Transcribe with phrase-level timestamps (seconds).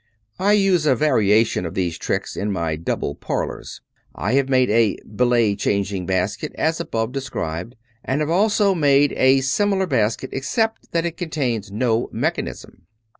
[0.39, 3.81] I use a variation of these tricks in my double parlors.
[4.15, 9.13] I have made a ''billet changing basket" as above de* scribed, and have also made
[9.15, 12.87] a similar basket except that it contains no mechanism.